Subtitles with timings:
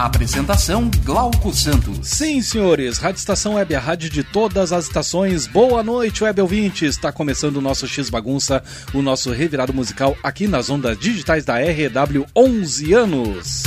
[0.00, 2.08] Apresentação Glauco Santos.
[2.08, 5.46] Sim, senhores, Rádio Estação Web, a rádio de todas as estações.
[5.46, 6.94] Boa noite, web ouvintes.
[6.96, 8.62] Está começando o nosso X Bagunça,
[8.94, 13.62] o nosso revirado musical aqui nas ondas digitais da RW 11 anos.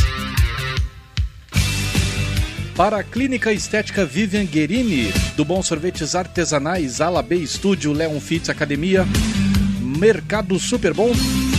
[2.75, 8.49] Para a Clínica Estética Vivian Guerini, do Bom Sorvetes Artesanais, Ala B Estúdio, Leon Fitz
[8.49, 9.05] Academia,
[9.79, 11.11] Mercado Super Bom,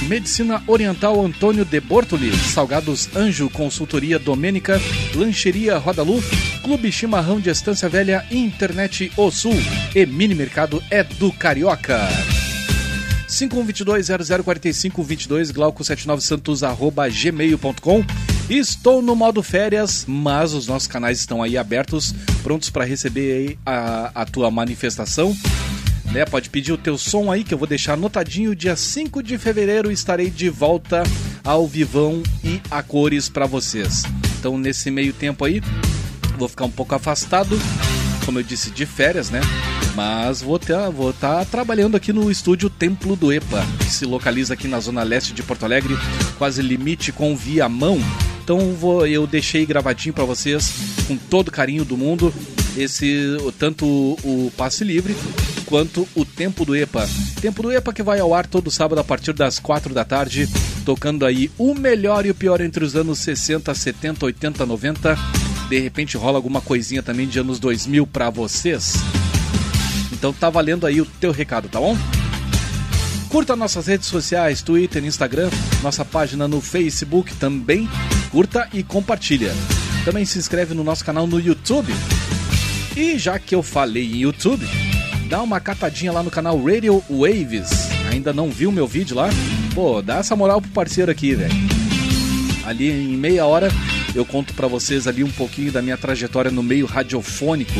[0.05, 4.79] Medicina Oriental Antônio de Bortoli, Salgados Anjo Consultoria Domênica,
[5.15, 6.23] Lancheria Rodalu,
[6.62, 9.56] Clube Chimarrão de Estância Velha, Internet O Sul
[9.95, 12.06] e Mini Mercado é do Carioca.
[13.28, 18.05] 5122-004522, Glauco79santos, arroba gmail.com.
[18.48, 24.11] Estou no modo férias, mas os nossos canais estão aí abertos, prontos para receber a,
[24.15, 25.34] a tua manifestação
[26.15, 26.25] né?
[26.25, 28.55] Pode pedir o teu som aí que eu vou deixar anotadinho.
[28.55, 31.03] Dia 5 de fevereiro estarei de volta
[31.43, 34.05] ao vivão e a cores para vocês.
[34.39, 35.61] Então nesse meio tempo aí,
[36.39, 37.59] vou ficar um pouco afastado,
[38.25, 39.41] como eu disse, de férias, né?
[39.97, 44.55] Mas vou estar vou tá trabalhando aqui no estúdio Templo do EPA, que se localiza
[44.55, 45.97] aqui na zona leste de Porto Alegre,
[46.39, 47.99] quase limite com Viamão.
[48.43, 50.73] Então vou, eu deixei gravadinho para vocês
[51.09, 52.33] com todo carinho do mundo
[52.77, 55.15] esse tanto o passe livre
[55.65, 57.09] quanto o Tempo do EPA.
[57.41, 60.48] Tempo do EPA que vai ao ar todo sábado a partir das 4 da tarde,
[60.84, 65.19] tocando aí o melhor e o pior entre os anos 60, 70, 80, 90.
[65.69, 68.95] De repente rola alguma coisinha também de anos 2000 para vocês.
[70.12, 71.97] Então tá valendo aí o teu recado, tá bom?
[73.28, 75.50] Curta nossas redes sociais, Twitter, Instagram,
[75.83, 77.88] nossa página no Facebook também.
[78.31, 79.53] Curta e compartilha.
[80.05, 81.93] Também se inscreve no nosso canal no YouTube.
[82.97, 84.65] E já que eu falei em YouTube,
[85.34, 87.69] dá uma catadinha lá no canal Radio Waves.
[88.09, 89.28] Ainda não viu meu vídeo lá?
[89.75, 91.53] Pô, dá essa moral pro parceiro aqui, velho.
[92.65, 93.69] Ali em meia hora
[94.15, 97.73] eu conto para vocês ali um pouquinho da minha trajetória no meio radiofônico.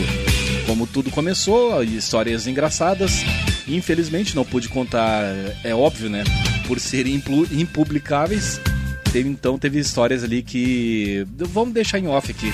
[0.67, 3.25] Como tudo começou, histórias engraçadas.
[3.69, 5.23] Infelizmente não pude contar,
[5.63, 6.25] é óbvio, né?
[6.67, 7.23] Por serem
[7.53, 8.61] impublicáveis.
[9.13, 11.25] Teve, então teve histórias ali que.
[11.37, 12.53] Vamos deixar em off aqui.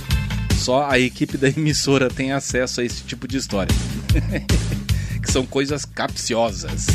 [0.58, 3.74] Só a equipe da emissora tem acesso a esse tipo de história.
[5.20, 6.86] que são coisas capciosas.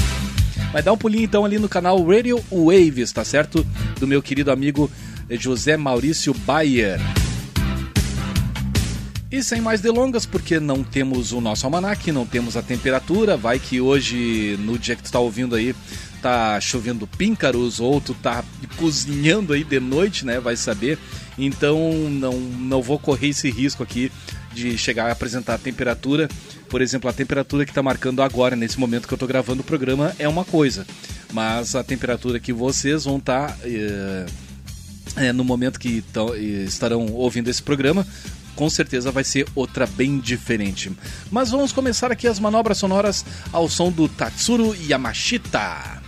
[0.72, 3.66] Mas dá um pulinho então ali no canal Radio Waves, tá certo?
[3.98, 4.90] Do meu querido amigo
[5.28, 7.00] José Maurício Bayer.
[9.32, 13.60] E sem mais delongas, porque não temos o nosso almanac, não temos a temperatura, vai
[13.60, 15.72] que hoje, no dia que tu tá ouvindo aí,
[16.20, 18.44] tá chovendo píncaros, ou tu tá
[18.76, 20.40] cozinhando aí de noite, né?
[20.40, 20.98] Vai saber.
[21.38, 24.10] Então não, não vou correr esse risco aqui
[24.52, 26.28] de chegar a apresentar a temperatura.
[26.70, 29.64] Por exemplo, a temperatura que está marcando agora, nesse momento que eu estou gravando o
[29.64, 30.86] programa, é uma coisa.
[31.32, 33.48] Mas a temperatura que vocês vão estar.
[33.48, 34.26] Tá, é,
[35.16, 38.06] é, no momento que tão, estarão ouvindo esse programa,
[38.54, 40.92] com certeza vai ser outra bem diferente.
[41.30, 46.00] Mas vamos começar aqui as manobras sonoras ao som do Tatsuro Yamashita.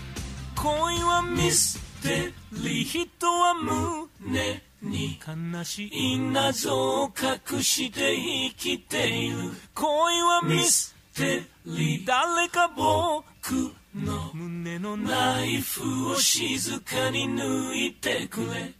[4.81, 7.12] に悲しい謎を
[7.51, 9.38] 隠して生きている
[9.73, 9.85] 恋
[10.22, 18.73] はミステリー誰か僕の胸のナイフを静かに抜いてくれ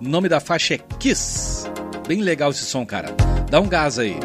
[0.00, 1.70] Nome da faixa é Kiss.
[2.08, 3.14] Bem legal esse som, cara.
[3.50, 4.18] Dá um gás aí.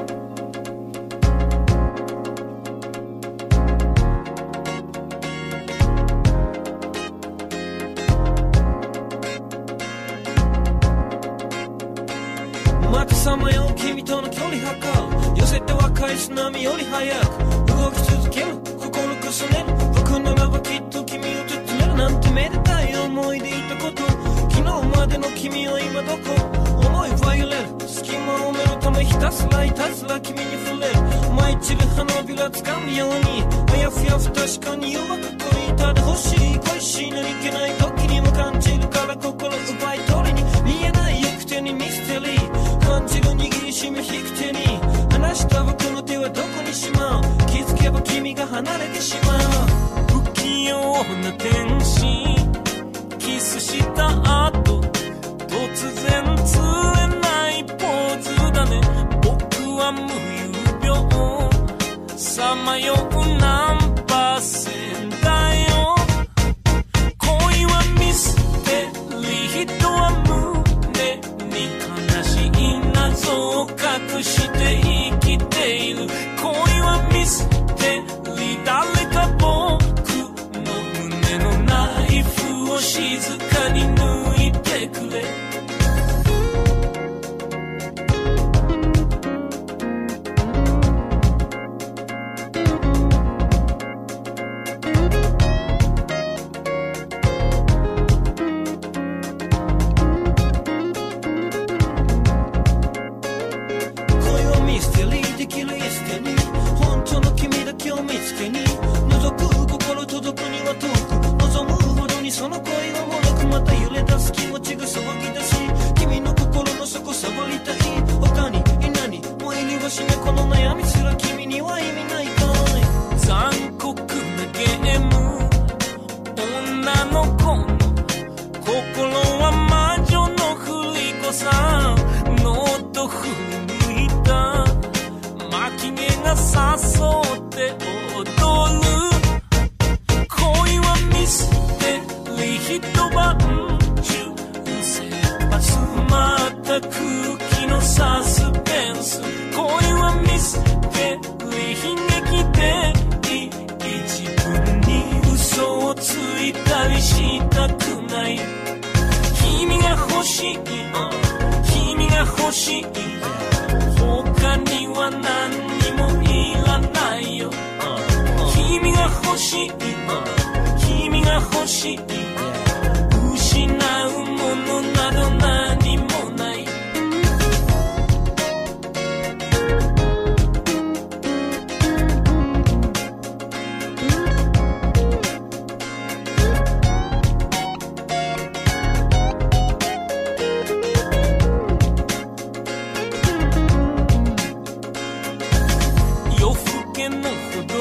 [197.67, 197.75] 道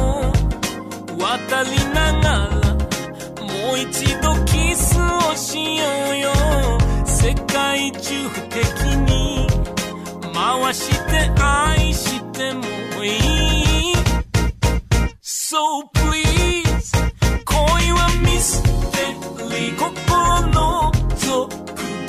[0.00, 0.32] を
[1.18, 2.60] 渡りながら
[3.44, 6.32] もう一度キスをしようよ
[7.04, 8.56] 世界中的
[9.08, 9.46] に
[10.32, 12.64] 回して愛しても
[13.04, 13.94] いい
[15.22, 15.56] So
[15.94, 16.92] please
[17.44, 18.68] 恋はミステ
[19.56, 19.78] リー。
[19.78, 21.56] 心の続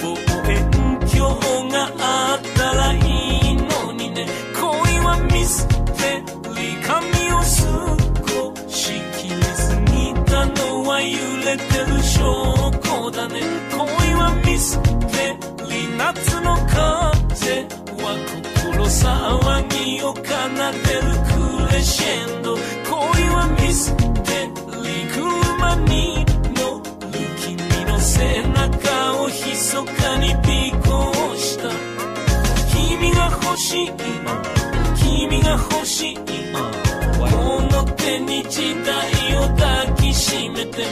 [0.01, 0.17] 望
[0.49, 0.59] 遠
[0.99, 6.38] 鏡があったらいいのにね恋はミステリー。
[8.21, 13.41] こしきれすぎたのは揺れてる証拠だね。
[13.71, 15.37] 恋はミステ
[15.69, 15.97] リー。
[15.97, 17.67] 夏の風
[18.01, 18.15] は
[18.63, 22.55] 心騒ぎを奏でるクレシェンド。
[22.55, 22.59] 恋
[23.29, 24.49] はミステ
[24.83, 25.11] リー。
[25.13, 26.25] 車に
[26.55, 26.83] 乗る
[27.39, 30.87] 君の背中を密かに尾行
[31.35, 31.69] した。
[32.71, 33.91] 君が欲しい。
[34.97, 36.17] 君が欲しい。
[37.71, 40.83] の手に時代を抱きしめて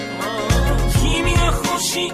[1.02, 2.14] 君が欲しい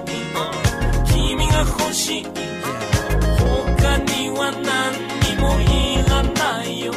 [1.05, 5.63] 君が欲しい他には何にもい
[6.09, 6.93] らないよ。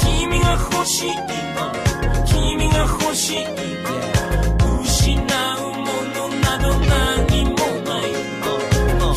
[0.00, 1.10] 君が欲しい
[2.26, 3.46] 君が欲しい
[4.82, 5.10] 失
[5.56, 8.08] うものなど何もない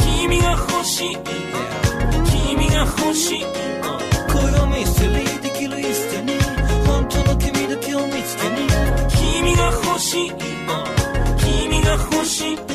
[0.03, 1.17] 君が欲しい
[2.25, 3.45] 君が欲しい
[9.63, 10.32] が欲しい
[11.38, 12.67] 君が欲しい恋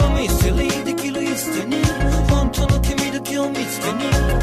[0.00, 1.76] はミステリーできるイステに
[2.30, 3.98] 本当の君だけを見つけに。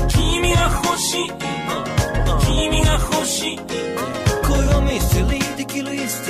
[0.10, 1.32] 君が欲しい
[2.46, 5.66] 君が欲しい恋はミステリーで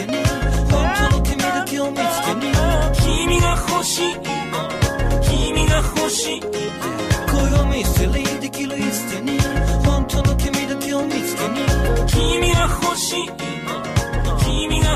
[0.08, 0.18] に
[0.72, 1.24] 本当の。
[1.24, 2.52] 君だけを見つけに
[3.04, 4.16] 君が欲しい
[5.22, 6.54] 君が欲しい恋
[7.52, 8.88] はミステリーできるイステに本当の君だけを見つけに。
[8.88, 9.38] 君が欲しい君が欲しい恋はミステリーできるイステに
[9.86, 11.60] 本当の君だけを見つけに。
[12.08, 13.59] 君が欲しい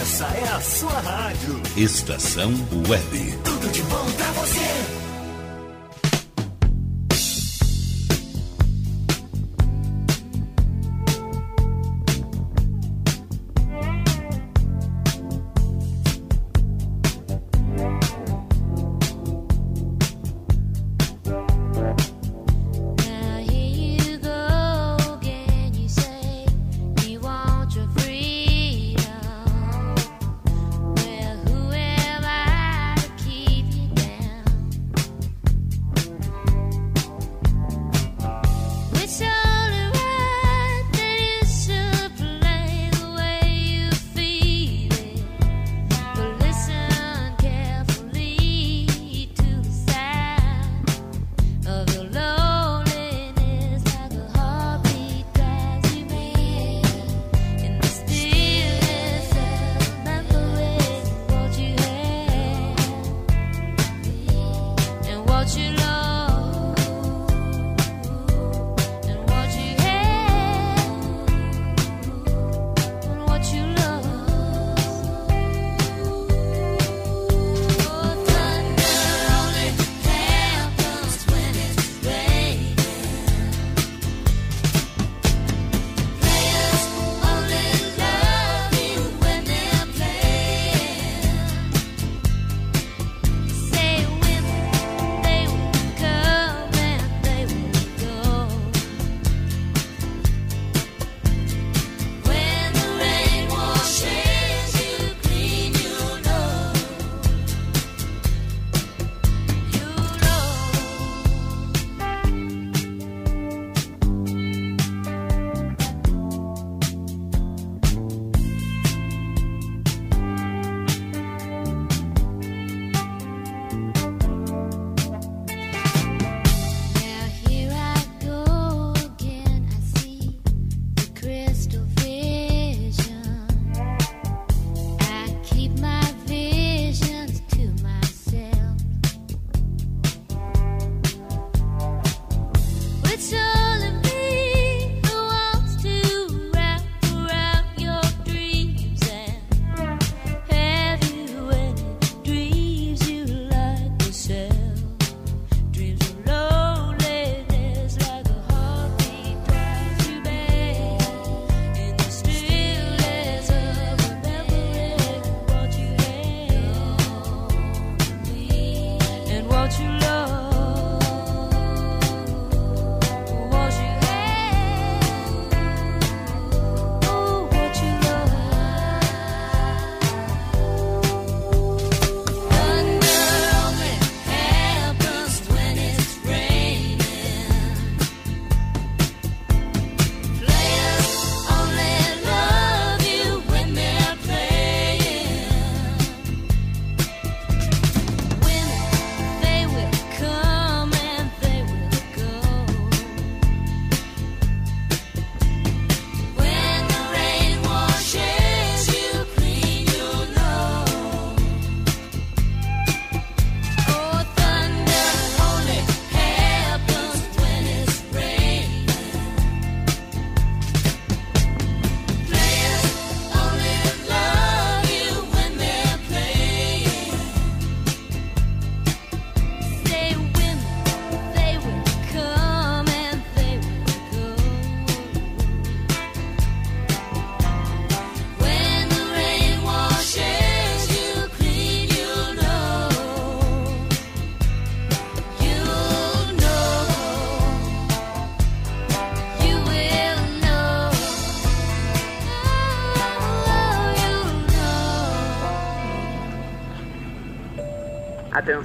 [0.00, 1.60] Essa é a sua rádio.
[1.76, 2.50] Estação
[2.88, 3.38] Web.
[3.44, 4.99] Tudo de bom pra você.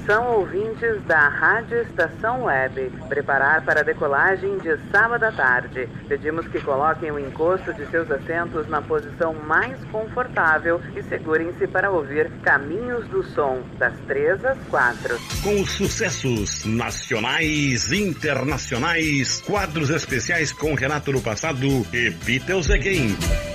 [0.05, 2.91] Atenção ouvintes da Rádio Estação Web.
[3.09, 5.89] Preparar para a decolagem de sábado à tarde.
[6.07, 11.89] Pedimos que coloquem o encosto de seus assentos na posição mais confortável e segurem-se para
[11.89, 15.17] ouvir Caminhos do Som, das 3 às 4.
[15.41, 23.54] Com sucessos nacionais, internacionais, quadros especiais com Renato no passado e Beatles Again.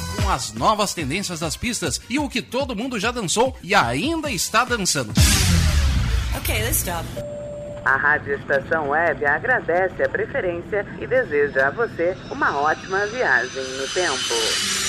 [0.21, 4.29] Com as novas tendências das pistas e o que todo mundo já dançou e ainda
[4.29, 5.11] está dançando.
[6.37, 7.05] Okay, let's stop.
[7.83, 13.87] A Rádio Estação Web agradece a preferência e deseja a você uma ótima viagem no
[13.87, 14.80] tempo.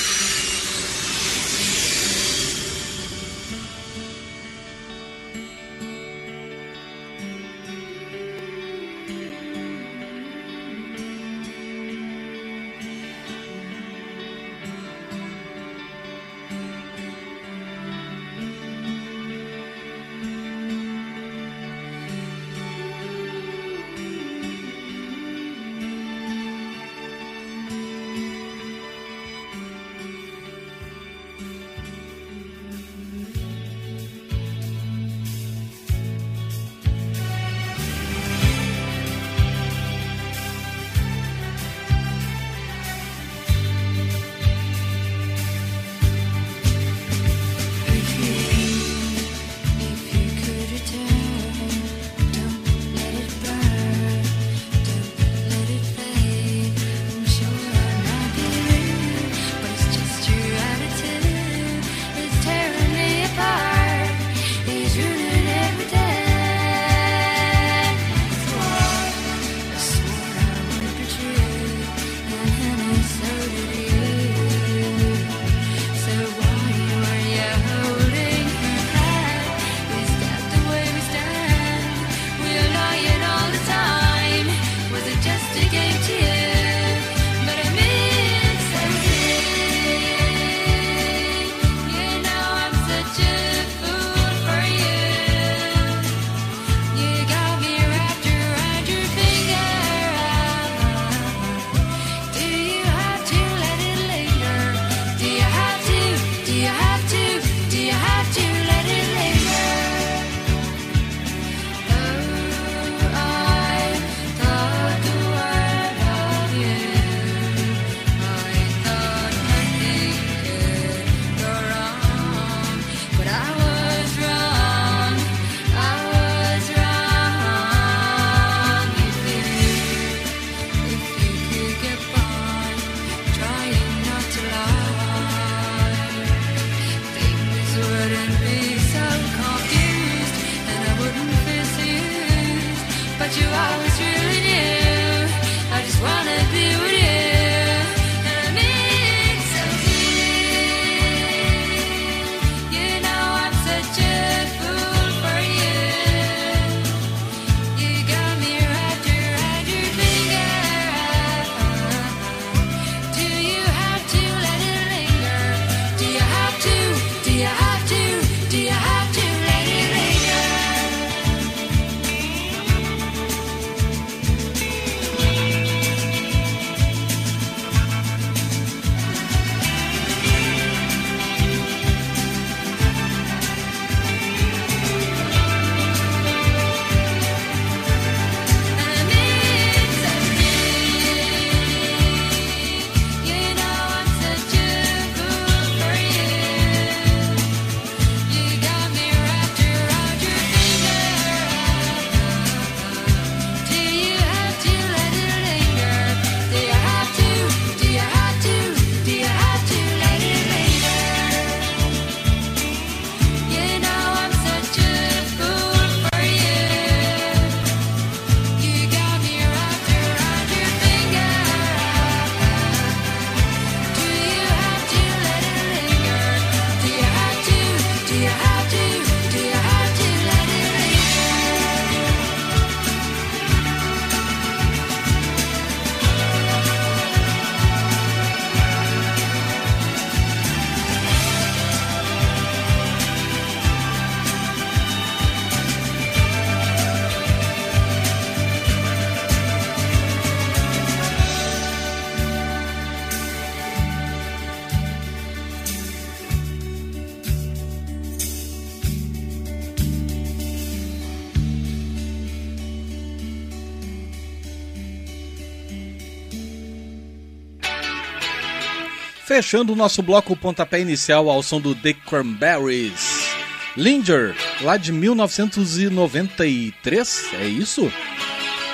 [269.33, 273.31] Fechando o nosso bloco pontapé inicial ao som do The Cranberries.
[273.79, 277.91] Linger, lá de 1993, é isso?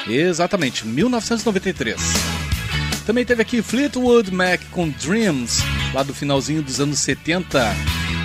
[0.08, 1.96] Exatamente, 1993.
[3.06, 5.62] Também teve aqui Fleetwood Mac com Dreams,
[5.94, 7.64] lá do finalzinho dos anos 70.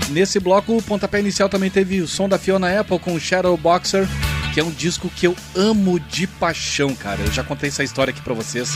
[0.09, 4.07] Nesse bloco, o pontapé inicial também teve o som da Fiona Apple com Shadow Boxer,
[4.55, 7.21] que é um disco que eu amo de paixão, cara.
[7.21, 8.75] Eu já contei essa história aqui pra vocês.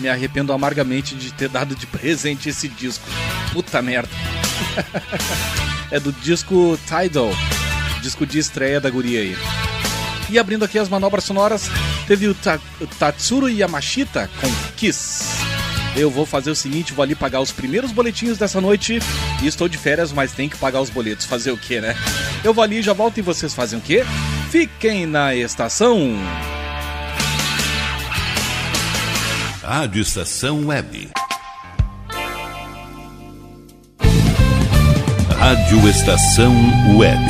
[0.00, 3.06] Me arrependo amargamente de ter dado de presente esse disco.
[3.52, 4.10] Puta merda.
[5.90, 7.30] é do disco Tidal,
[8.02, 9.36] disco de estreia da guria aí.
[10.30, 11.68] E abrindo aqui as manobras sonoras,
[12.06, 15.24] teve o, Ta o Tatsuro Yamashita com Kiss.
[15.96, 19.00] Eu vou fazer o seguinte, vou ali pagar os primeiros boletinhos dessa noite.
[19.42, 21.26] E estou de férias, mas tem que pagar os boletos.
[21.26, 21.96] Fazer o quê, né?
[22.44, 24.04] Eu vou ali, já volto e vocês fazem o quê?
[24.50, 26.16] Fiquem na estação.
[29.72, 31.08] Rádio Estação Web.
[35.38, 36.52] Rádio Estação
[36.98, 37.24] Web.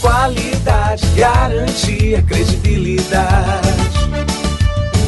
[0.00, 3.68] Qualidade, garantia, credibilidade.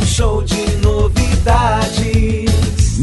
[0.00, 2.04] Um show de novidades.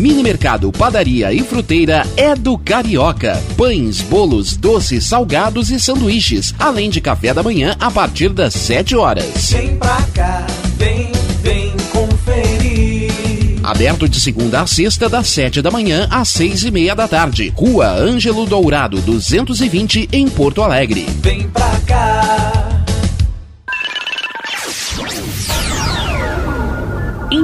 [0.02, 3.40] Mini Mercado, Padaria e Fruteira é do Carioca.
[3.56, 8.96] Pães, bolos, doces, salgados e sanduíches, além de café da manhã a partir das 7
[8.96, 9.52] horas.
[9.52, 11.12] Vem pra cá, vem,
[11.44, 13.60] vem conferir.
[13.62, 17.54] Aberto de segunda a sexta, das 7 da manhã às 6 e meia da tarde.
[17.56, 21.06] Rua Ângelo Dourado, 220, em Porto Alegre.
[21.22, 22.71] Vem pra cá.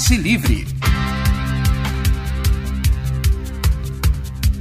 [0.00, 0.66] Passe Livre.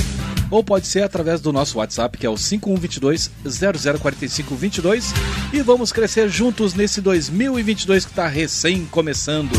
[0.50, 5.14] ou pode ser através do nosso WhatsApp, que é o 5122 004522.
[5.52, 9.52] E vamos crescer juntos nesse 2022 que está recém começando,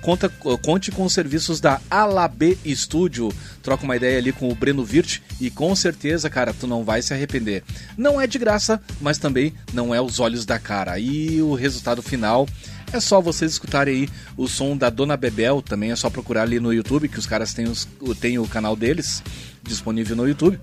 [0.00, 0.28] conta,
[0.62, 3.32] conte com os serviços da Alab Studio.
[3.62, 7.02] Troca uma ideia ali com o Breno Virt e com certeza, cara, tu não vai
[7.02, 7.62] se arrepender.
[7.96, 10.98] Não é de graça, mas também não é os olhos da cara.
[10.98, 12.48] E o resultado final
[12.92, 16.58] é só vocês escutarem aí o som da Dona Bebel, também é só procurar ali
[16.58, 17.88] no YouTube, que os caras têm, os,
[18.20, 19.22] têm o canal deles
[19.62, 20.58] disponível no YouTube.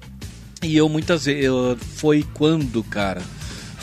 [0.64, 1.50] E eu muitas vezes.
[1.96, 3.22] Foi quando, cara?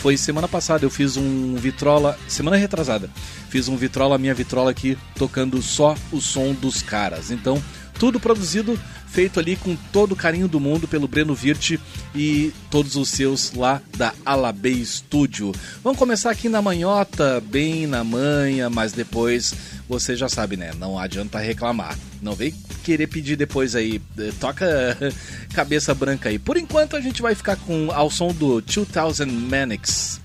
[0.04, 2.18] Foi semana passada, eu fiz um vitrola.
[2.28, 3.08] Semana retrasada.
[3.48, 7.30] Fiz um vitrola, minha vitrola aqui, tocando só o som dos caras.
[7.30, 7.56] Então,
[7.98, 8.78] tudo produzido,
[9.08, 11.78] feito ali com todo o carinho do mundo pelo Breno Virt
[12.14, 15.52] e todos os seus lá da Alabê Studio.
[15.82, 19.54] Vamos começar aqui na manhota, bem na manha, mas depois
[19.88, 20.72] você já sabe, né?
[20.78, 21.96] Não adianta reclamar.
[22.20, 22.52] Não vem
[22.82, 24.00] querer pedir depois aí.
[24.18, 24.66] eh, Toca
[25.54, 26.38] cabeça branca aí.
[26.38, 30.20] Por enquanto a gente vai ficar com ao som do 2000 Manics.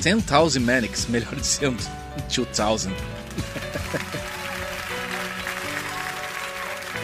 [0.00, 1.82] 10,000 Manics, melhor dizendo.
[2.34, 2.94] 2000.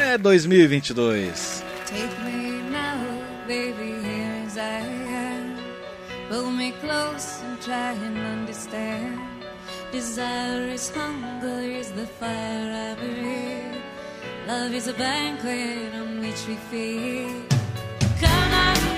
[0.01, 1.63] é 2022.
[3.47, 3.91] Baby,
[9.93, 13.83] Desire is hunger, is the fire I breathe.
[14.47, 17.45] Love is a banquet on which we feed.
[18.21, 18.90] Come on.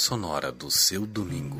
[0.00, 1.59] sonora do seu domingo.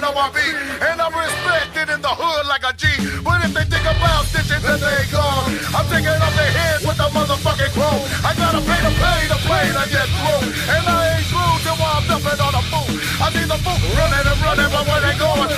[0.00, 0.46] When criminal I be.
[0.80, 2.88] And I'm respected in the hood like a G.
[3.22, 5.52] But if they think about stitching, then they gone.
[5.76, 8.02] I'm taking off their heads with a motherfucking chrome.
[8.24, 10.42] I gotta pay to pay to play to get through.
[10.72, 12.88] And I ain't through till I'm dumping on a fool.
[13.20, 15.49] I see the fool running and running, but where they going?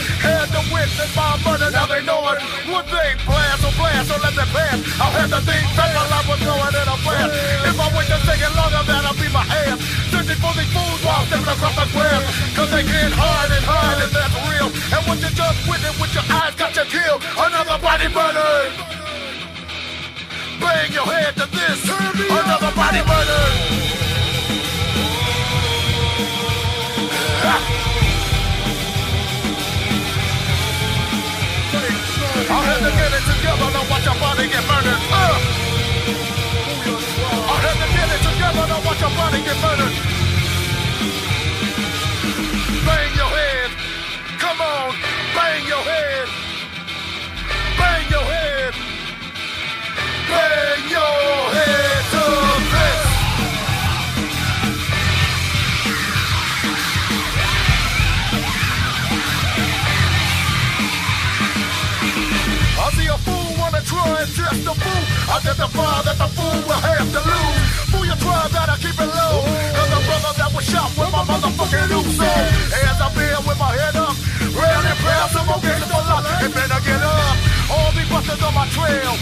[0.83, 2.43] Witness my murder, now they know it.
[2.66, 4.83] Would they blast or blast or let them pass?
[4.99, 7.30] I'll have to think back while I was going in a blast.
[7.70, 9.78] If I wait to take it longer, that'll be my ass.
[10.11, 12.26] Searching for these fools while stepping across the grass.
[12.59, 14.74] Cause they and and that's real.
[14.74, 17.22] And what you just witnessed with your eyes got you killed.
[17.39, 18.74] Another body murdered.
[20.59, 21.78] Bang your head to this.
[21.87, 23.83] Another body murdered.
[32.73, 35.01] Had to get it together, now watch your body get murdered.
[35.12, 35.37] Uh.
[37.53, 39.61] I had to get it together, watch your body get.
[42.87, 43.70] Bang your head.
[44.41, 44.95] Come on,
[45.37, 46.29] bang your head.
[47.77, 48.75] Bang your head.
[50.33, 51.91] Bang your head
[63.83, 65.03] try and test the fool.
[65.28, 67.62] Identify that the fool will have to lose.
[67.91, 69.37] Fool, you try that I keep it low.
[69.74, 72.30] Cause the brother that was shot with my motherfucking Uso.
[72.87, 74.14] As I been with my head up,
[74.55, 76.26] round and proud, some more games for life.
[76.43, 77.37] And better get up.
[77.72, 79.12] All these busters on my trail.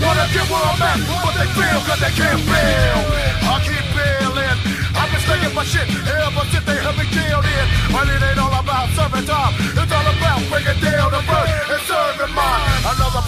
[0.00, 2.98] Wanna get where I'm at, but they fail cause they can't fail.
[3.46, 4.58] I keep bailing.
[4.96, 7.66] I've been staying my shit ever since they have me jailed in.
[7.92, 9.54] But it ain't all about serving time.
[9.76, 12.79] It's all about breaking down the bird and serving mine.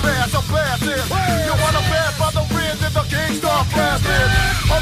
[0.03, 0.88] A pass in.
[1.46, 4.30] You wanna pass by the wind and the king start blasting.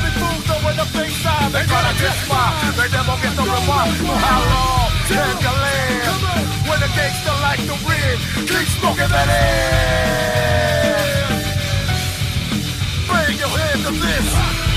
[0.00, 2.72] These fools know when the thing side, they tryna diss mine.
[2.78, 6.22] They never get the reward for how long can you live?
[6.68, 8.18] When the gangster like the wind,
[8.48, 11.10] keep smoking that air.
[13.08, 14.69] Bring your head to this.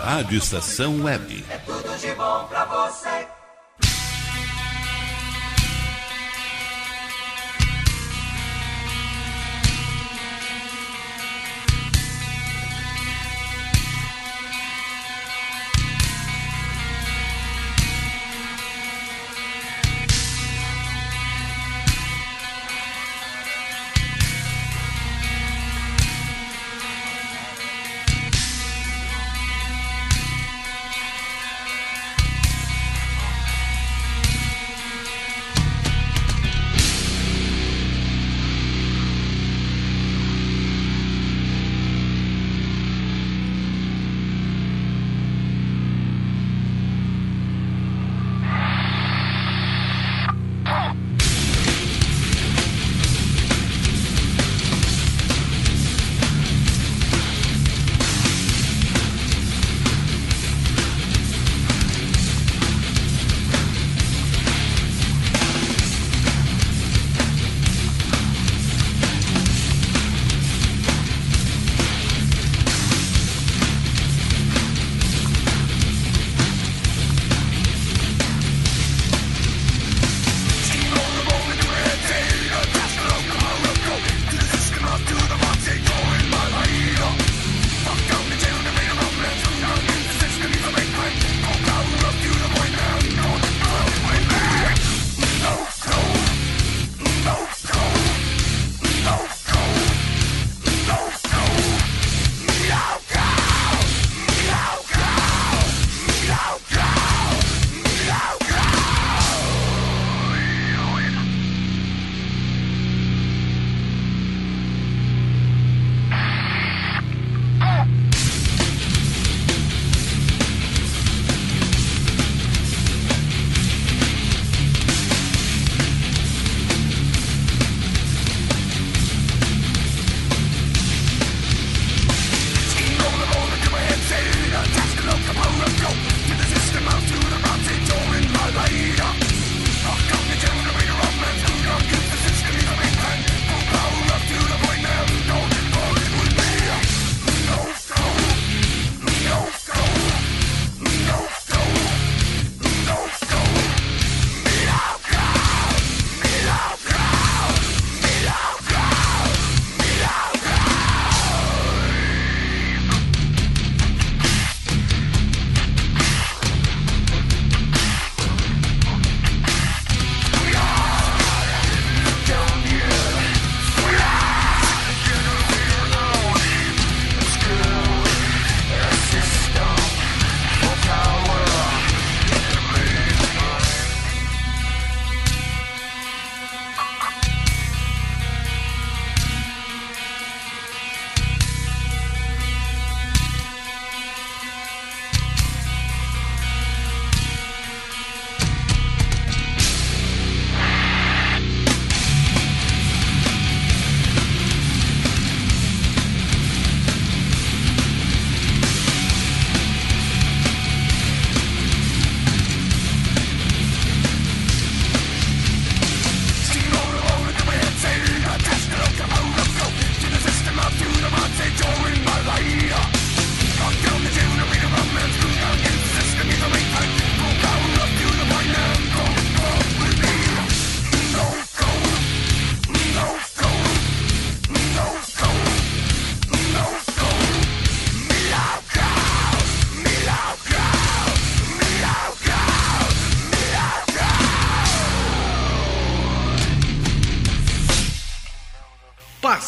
[0.00, 1.44] Rádio Estação Web.
[1.66, 3.25] Tudo de bom pra você.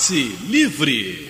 [0.09, 1.28] Passe Livre.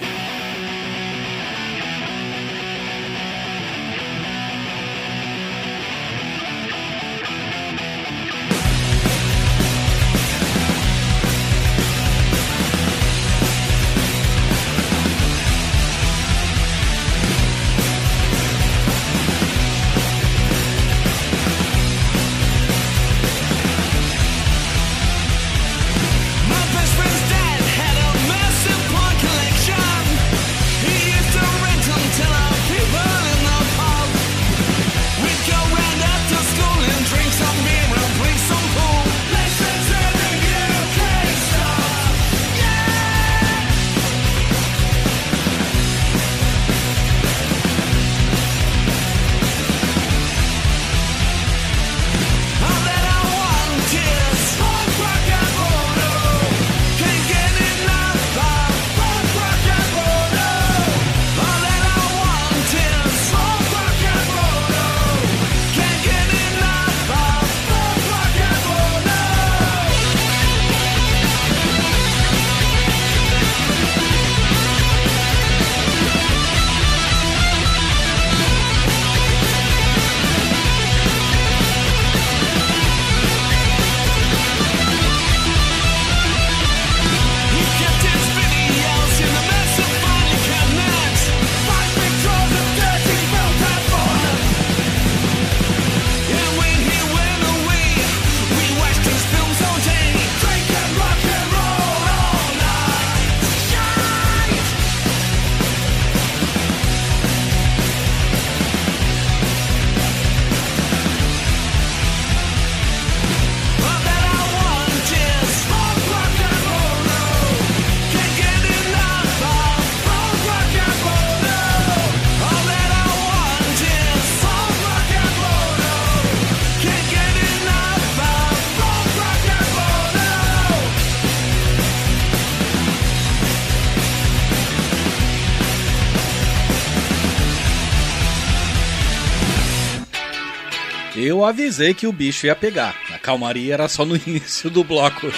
[141.38, 142.96] Eu avisei que o bicho ia pegar.
[143.14, 145.28] A calmaria era só no início do bloco.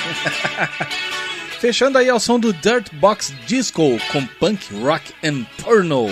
[1.60, 6.06] Fechando aí ao som do Dirt Box Disco com punk rock and porno.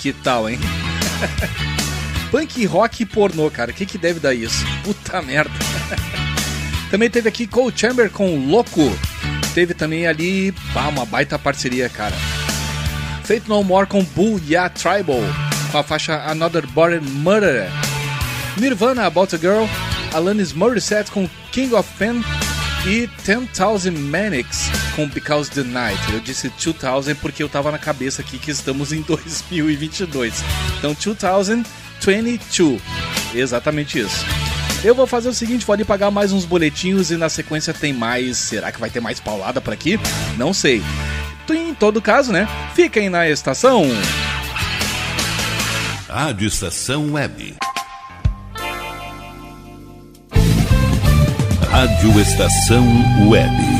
[0.00, 0.58] Que tal, hein?
[2.30, 3.70] punk rock e pornô, cara.
[3.70, 4.62] O que, que deve dar isso?
[4.84, 5.50] Puta merda.
[6.90, 8.94] também teve aqui Cole Chamber com Louco.
[9.54, 12.14] Teve também ali, pá, uma baita parceria, cara.
[13.24, 14.38] Fate No More com Bull
[14.74, 15.22] Tribal.
[15.72, 17.70] Com a faixa Another Born Murder.
[18.56, 19.64] Nirvana About a Girl,
[20.12, 22.22] Alanis Morissette com King of Pen
[22.86, 26.00] e 10,000 Manics com Because the Night.
[26.12, 30.42] Eu disse 2000 porque eu tava na cabeça aqui que estamos em 2022.
[30.78, 32.80] Então 2022.
[33.34, 34.24] Exatamente isso.
[34.82, 38.38] Eu vou fazer o seguinte, ali pagar mais uns boletinhos e na sequência tem mais.
[38.38, 40.00] Será que vai ter mais paulada por aqui?
[40.38, 40.82] Não sei.
[41.50, 42.48] Em todo caso, né?
[42.74, 43.84] Fiquem na estação.
[46.08, 47.56] Rádio Estação Web.
[51.80, 52.86] Rádio Estação
[53.26, 53.79] Web.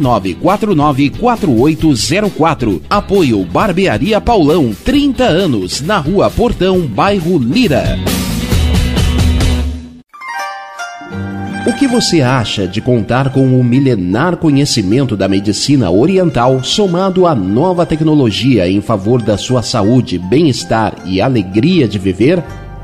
[0.00, 2.80] 51999494804.
[2.88, 7.98] Apoio Barbearia Paulão, 30 anos, na Rua Portão, bairro Lira.
[11.66, 17.34] O que você acha de contar com o milenar conhecimento da medicina oriental somado à
[17.34, 22.40] nova tecnologia em favor da sua saúde, bem-estar e alegria de viver?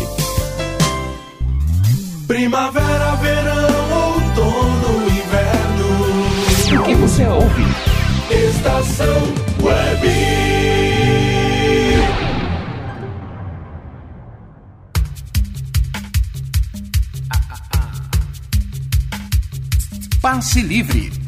[2.30, 6.82] Primavera, verão, outono, inverno.
[6.82, 7.66] O que você ouve?
[8.32, 9.22] Estação
[9.62, 10.08] Web.
[20.22, 21.21] Passe Livre.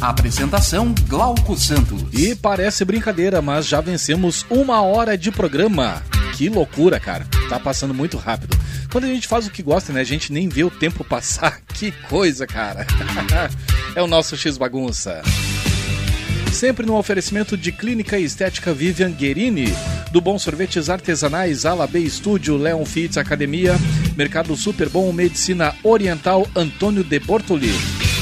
[0.00, 2.02] Apresentação Glauco Santos.
[2.10, 6.02] E parece brincadeira, mas já vencemos uma hora de programa.
[6.38, 7.26] Que loucura, cara.
[7.50, 8.56] Tá passando muito rápido.
[8.90, 10.00] Quando a gente faz o que gosta, né?
[10.00, 11.60] A gente nem vê o tempo passar.
[11.74, 12.86] Que coisa, cara.
[13.94, 15.22] é o nosso X Bagunça.
[16.52, 19.72] Sempre no oferecimento de Clínica Estética Vivian Guerini,
[20.12, 23.76] do Bom Sorvetes Artesanais, Ala B Estúdio, Leon Fitz Academia,
[24.16, 27.72] Mercado Super Bom, Medicina Oriental, Antônio de Bortoli,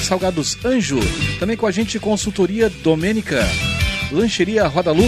[0.08, 0.98] Salgados Anjo,
[1.38, 3.46] também com a gente Consultoria Domênica,
[4.10, 5.04] Lancheria Rodalu,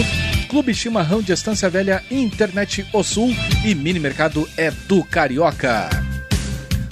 [0.47, 3.35] Clube Chimarrão de Estância Velha, Internet O Sul
[3.65, 6.00] e Mini Mercado é do Carioca.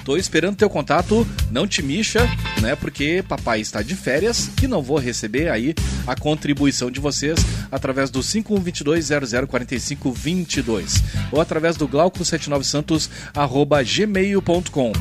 [0.09, 2.27] Tô esperando teu contato, não te mixa,
[2.63, 2.75] né?
[2.75, 5.75] Porque papai está de férias e não vou receber aí
[6.07, 7.37] a contribuição de vocês
[7.71, 14.93] através do 5122004522 ou através do glauco79santos arroba gmail.com.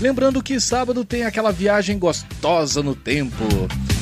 [0.00, 3.44] Lembrando que sábado tem aquela viagem gostosa no tempo.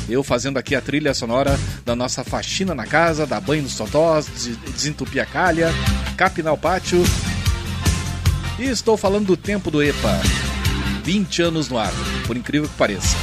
[0.09, 4.27] Eu fazendo aqui a trilha sonora da nossa faxina na casa, dar banho nos totós,
[4.29, 5.69] des- desentupir a calha,
[6.17, 7.05] capinar o pátio.
[8.59, 10.23] E estou falando do tempo do EPA.
[11.05, 11.93] 20 anos no ar,
[12.27, 13.17] por incrível que pareça.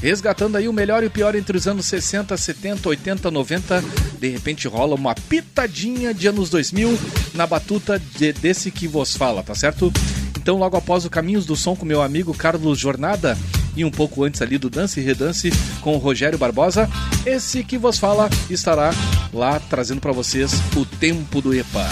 [0.00, 3.84] Resgatando aí o melhor e o pior entre os anos 60, 70, 80, 90.
[4.20, 6.96] De repente rola uma pitadinha de anos 2000
[7.34, 9.92] na batuta de- desse que vos fala, tá certo?
[10.38, 13.36] Então, logo após o Caminhos do Som com meu amigo Carlos Jornada
[13.76, 16.88] e um pouco antes ali do Dance e Redance com o Rogério Barbosa,
[17.26, 18.92] esse que vos fala estará
[19.32, 21.88] lá trazendo para vocês o tempo do EPA.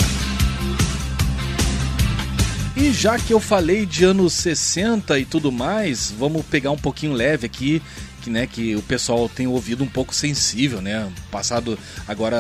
[2.77, 7.15] E já que eu falei de anos 60 e tudo mais, vamos pegar um pouquinho
[7.15, 7.81] leve aqui,
[8.21, 11.11] que, né, que o pessoal tem ouvido um pouco sensível, né?
[11.31, 12.37] Passado agora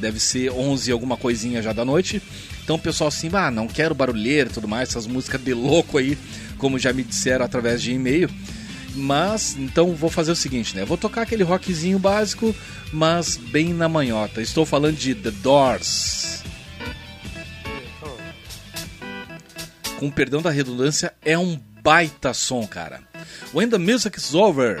[0.00, 2.22] deve ser 11 alguma coisinha já da noite.
[2.64, 5.98] Então o pessoal assim, ah, não quero barulheiro e tudo mais, essas músicas de louco
[5.98, 6.16] aí,
[6.56, 8.30] como já me disseram através de e-mail.
[8.94, 10.84] Mas, então vou fazer o seguinte, né?
[10.84, 12.56] Vou tocar aquele rockzinho básico,
[12.90, 14.40] mas bem na manhota.
[14.40, 16.42] Estou falando de The Doors.
[19.98, 23.00] Com perdão da redundância, é um baita som, cara.
[23.52, 24.80] When the Music is Over.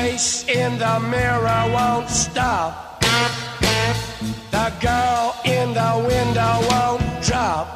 [0.00, 3.02] face in the mirror won't stop.
[4.50, 7.69] The girl in the window won't drop.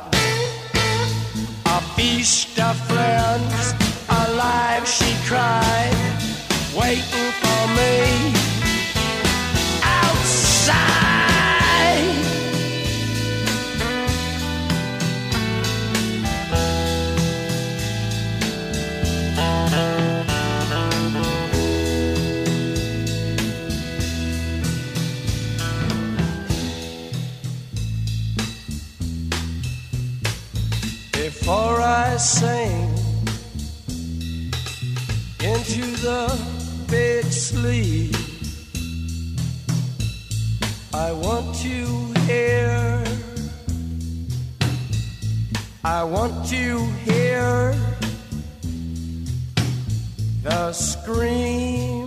[50.44, 52.06] the scream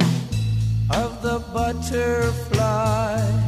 [0.92, 3.47] of the butterfly.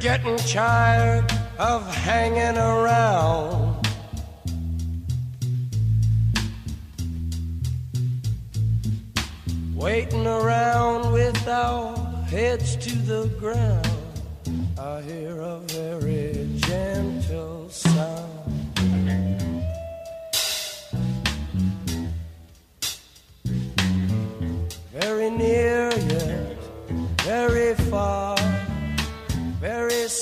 [0.00, 3.86] Getting tired of hanging around.
[9.74, 13.86] Waiting around with our heads to the ground.
[14.78, 17.59] I hear a very gentle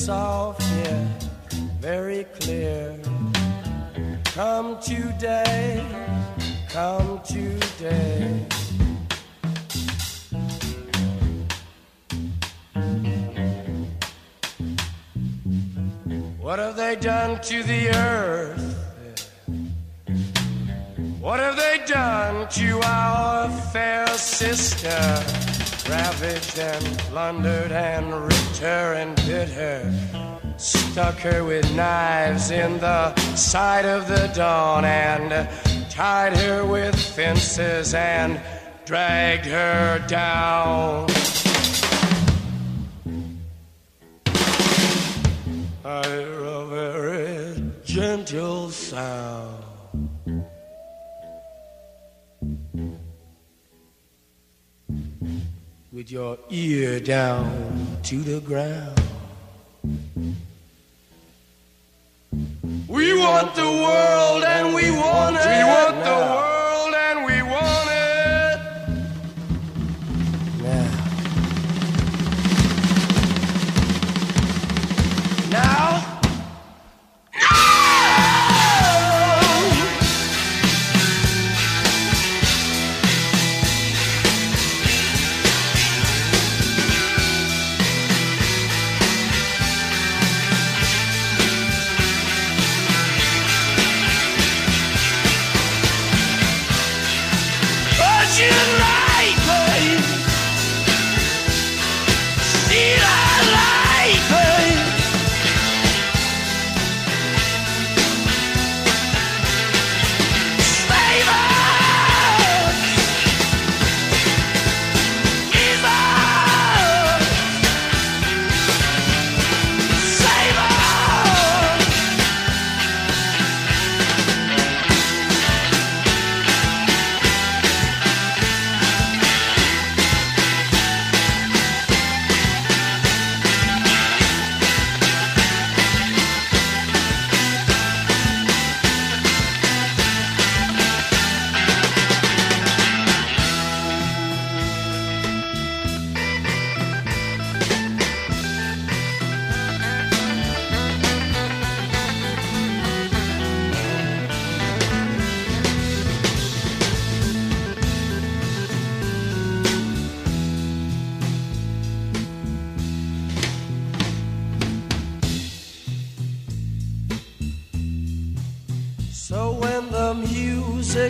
[0.09, 1.23] soft yet
[1.81, 2.99] very clear.
[4.25, 5.85] Come today,
[6.71, 8.47] come today.
[16.41, 18.67] What have they done to the earth?
[21.21, 25.48] What have they done to our fair sister?
[25.89, 29.91] Ravaged and plundered and ripped her and bit her.
[30.59, 35.49] Stuck her with knives in the side of the dawn and
[35.89, 38.39] tied her with fences and
[38.85, 41.09] dragged her down.
[45.85, 49.68] I hear a very gentle sound.
[55.91, 59.01] With your ear down to the ground.
[62.87, 65.47] We want the world and we want it.
[65.47, 66.58] We want the world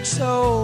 [0.09, 0.58] so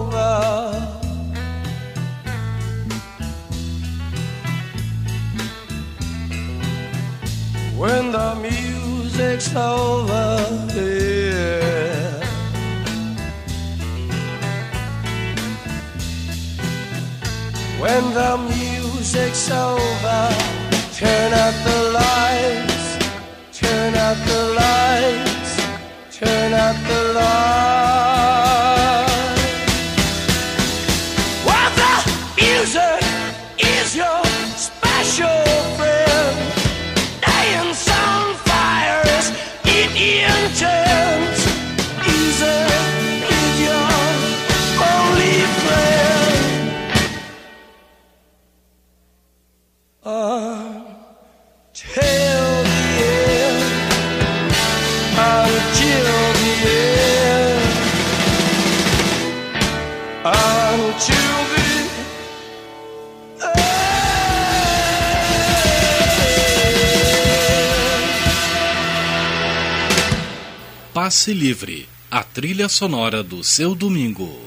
[72.35, 74.44] trilha sonora do seu domingo.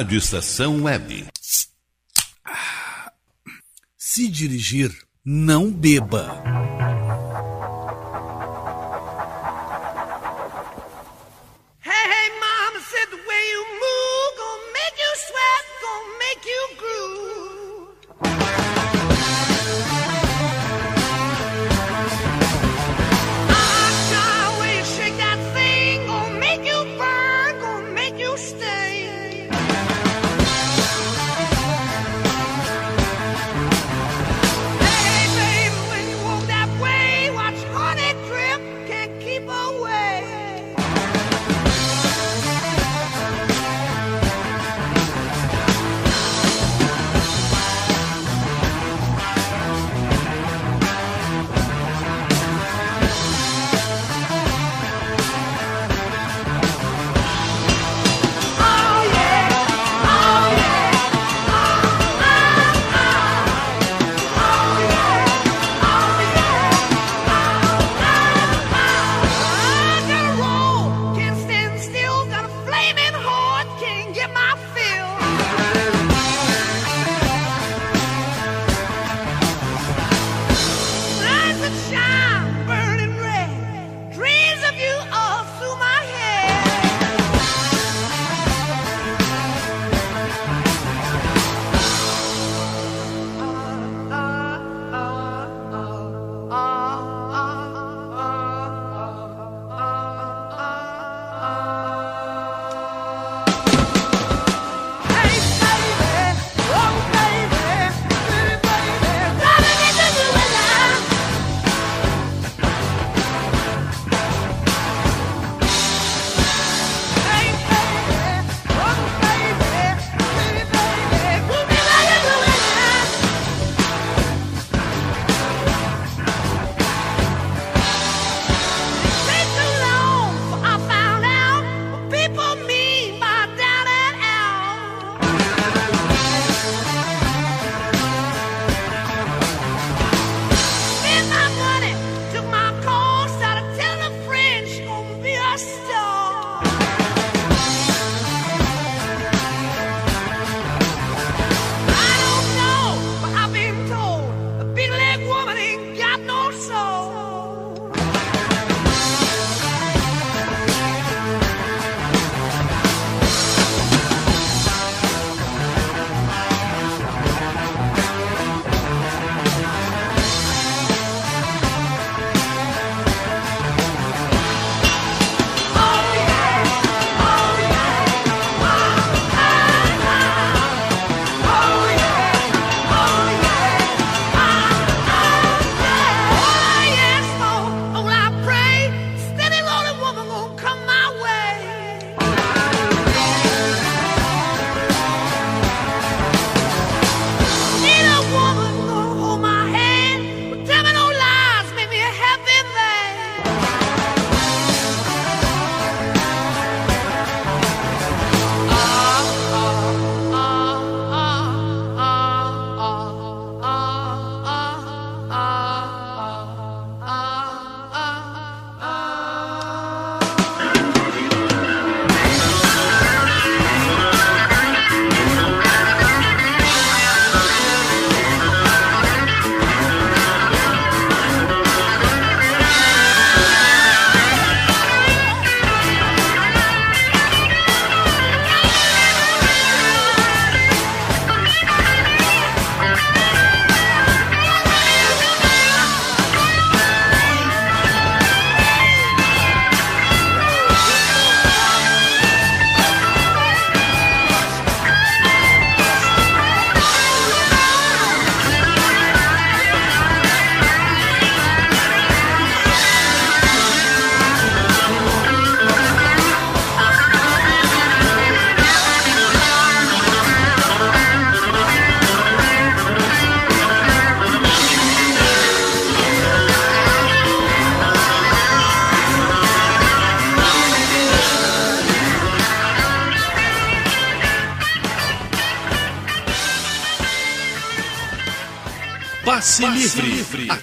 [0.00, 1.26] Rádio Estação Web.
[3.98, 4.90] Se dirigir,
[5.22, 6.59] não beba.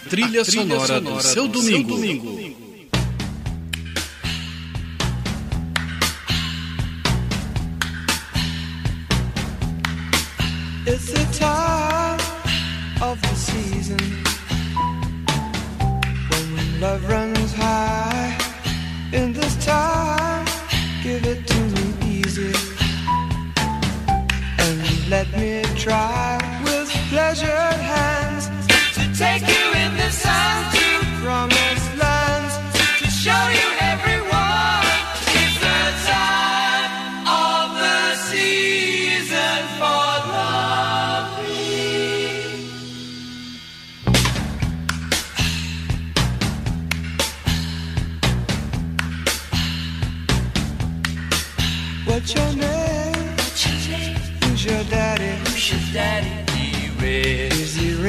[0.08, 1.98] Trilha, sonora, do seu domingo.
[11.34, 12.20] time
[13.02, 14.00] of the season
[16.54, 18.36] when love runs high.
[19.14, 20.46] In this time,
[21.04, 21.86] give it to me
[22.20, 22.54] easy
[24.60, 28.27] and let me try with pleasured hands to
[29.18, 31.87] take you in the sun to promised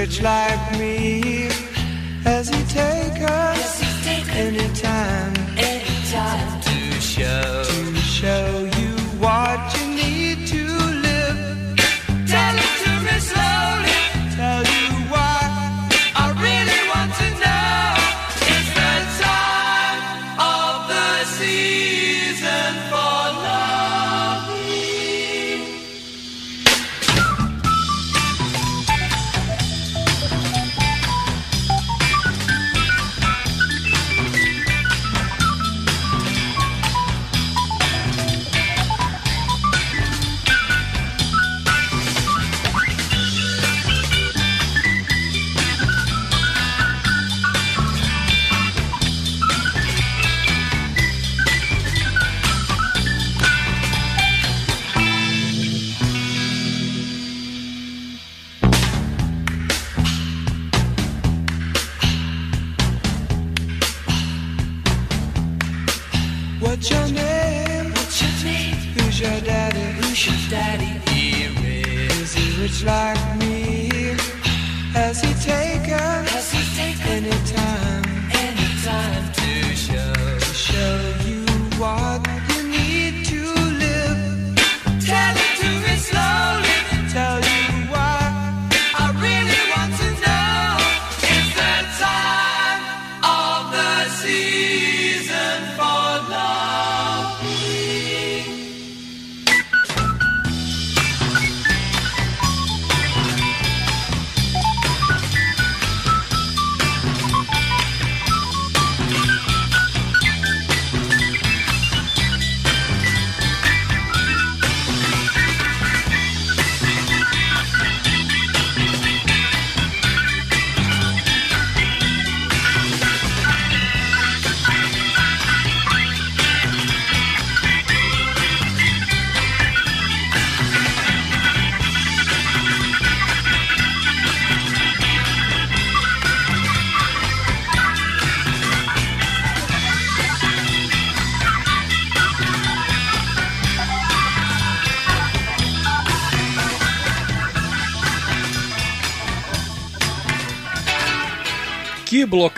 [0.08, 1.48] rich like me?
[2.24, 3.82] Has he take us
[4.30, 4.77] anytime?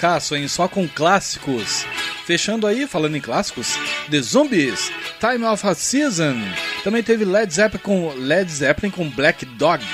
[0.01, 0.49] Que blocaço, hein?
[0.49, 1.85] Só com clássicos.
[2.25, 3.79] Fechando aí, falando em clássicos,
[4.11, 4.91] The Zombies,
[5.21, 6.41] Time of a Season.
[6.83, 9.85] Também teve Led Zeppelin com, Led Zeppelin com Black Dog.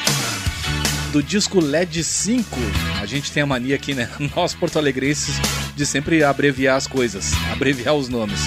[1.12, 2.56] Do disco LED 5.
[3.02, 4.08] A gente tem a mania aqui, né?
[4.36, 5.34] Nós porto-alegrenses
[5.74, 8.42] de sempre abreviar as coisas, abreviar os nomes.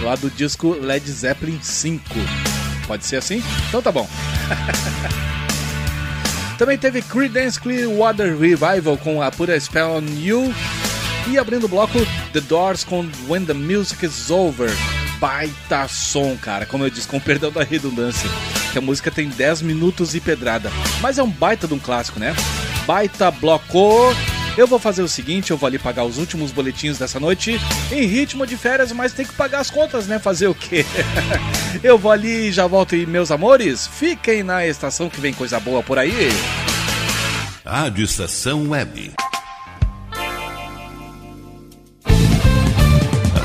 [0.00, 2.02] Lá do disco Led Zeppelin 5.
[2.86, 3.42] Pode ser assim?
[3.68, 4.08] Então tá bom.
[6.56, 10.54] Também teve Creedence Clearwater Revival com a Put a Spell on You.
[11.28, 11.98] E abrindo o bloco,
[12.32, 14.70] The Doors com When the Music is Over.
[15.18, 16.64] Baita som, cara.
[16.66, 18.30] Como eu disse, com perdão da redundância.
[18.70, 20.70] Que a música tem 10 minutos e pedrada.
[21.00, 22.34] Mas é um baita de um clássico, né?
[22.86, 24.14] Baita bloco.
[24.56, 27.60] Eu vou fazer o seguinte, eu vou ali pagar os últimos boletins dessa noite
[27.92, 30.18] em ritmo de férias, mas tem que pagar as contas, né?
[30.18, 30.86] Fazer o quê?
[31.82, 35.60] eu vou ali e já volto e meus amores, fiquem na estação que vem coisa
[35.60, 36.30] boa por aí.
[37.66, 39.12] Rádio Estação Web.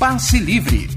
[0.00, 0.88] Passe Livre.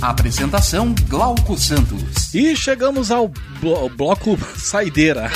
[0.00, 2.34] Apresentação Glauco Santos.
[2.34, 3.28] E chegamos ao
[3.60, 5.28] blo- bloco Saideira.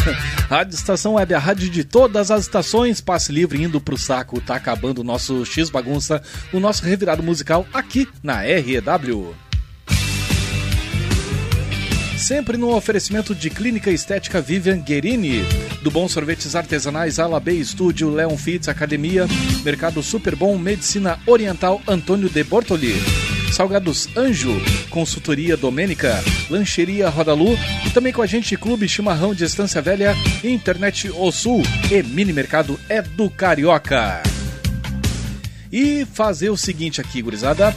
[0.48, 3.00] Rádio Estação Web, a rádio de todas as estações.
[3.02, 4.40] Passe livre indo pro saco.
[4.40, 6.22] Tá acabando o nosso X Bagunça,
[6.52, 9.34] o nosso revirado musical aqui na REW.
[12.26, 15.44] Sempre no oferecimento de Clínica Estética Vivian Guerini,
[15.80, 19.28] do Bom Sorvetes Artesanais Ala B Estúdio, Leon Fitz Academia,
[19.64, 22.94] Mercado Super Bom, Medicina Oriental Antônio de Bortoli,
[23.52, 26.20] Salgados Anjo, Consultoria Domênica,
[26.50, 30.12] Lancheria Rodalu e também com a gente Clube Chimarrão de Estância Velha,
[30.42, 31.62] Internet O Sul
[31.92, 34.20] e Mini Mercado é do Carioca.
[35.70, 37.72] E fazer o seguinte aqui, gurizada.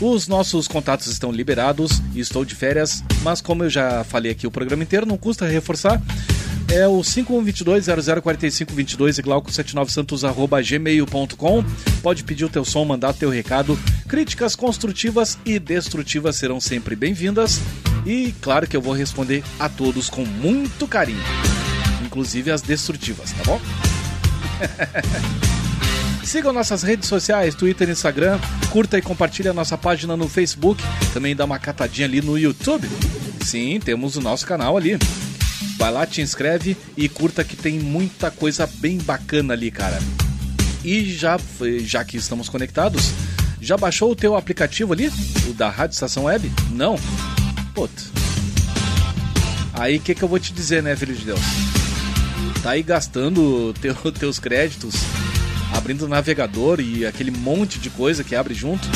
[0.00, 4.50] Os nossos contatos estão liberados, estou de férias, mas como eu já falei aqui o
[4.50, 6.02] programa inteiro, não custa reforçar.
[6.68, 11.64] É o 5122-004522 e glauco79santos.gmail.com.
[12.02, 13.78] Pode pedir o teu som, mandar o teu recado.
[14.08, 17.60] Críticas construtivas e destrutivas serão sempre bem-vindas.
[18.06, 21.22] E claro que eu vou responder a todos com muito carinho.
[22.04, 23.60] Inclusive as destrutivas, tá bom?
[26.24, 28.38] Sigam nossas redes sociais, Twitter e Instagram.
[28.70, 30.82] Curta e compartilhe a nossa página no Facebook.
[31.12, 32.88] Também dá uma catadinha ali no YouTube.
[33.44, 34.98] Sim, temos o nosso canal ali.
[35.76, 39.98] Vai lá, te inscreve e curta que tem muita coisa bem bacana ali, cara.
[40.82, 41.38] E já,
[41.80, 43.12] já que estamos conectados,
[43.60, 45.10] já baixou o teu aplicativo ali?
[45.48, 46.50] O da Rádio Estação Web?
[46.70, 46.98] Não?
[47.74, 48.02] Puta.
[49.72, 51.40] Aí o que, que eu vou te dizer, né, filho de Deus?
[52.62, 54.94] Tá aí gastando teu, teus créditos,
[55.74, 58.88] abrindo o navegador e aquele monte de coisa que abre junto.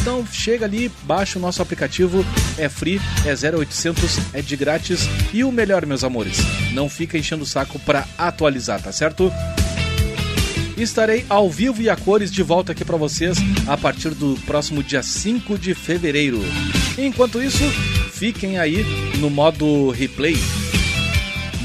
[0.00, 2.24] Então chega ali, baixa o nosso aplicativo,
[2.56, 5.00] é free, é 0800, é de grátis
[5.34, 6.38] e o melhor, meus amores,
[6.72, 9.30] não fica enchendo o saco para atualizar, tá certo?
[10.76, 14.82] Estarei ao vivo e a cores de volta aqui para vocês a partir do próximo
[14.82, 16.40] dia 5 de fevereiro.
[16.96, 17.64] Enquanto isso,
[18.12, 18.84] fiquem aí
[19.18, 20.36] no modo replay,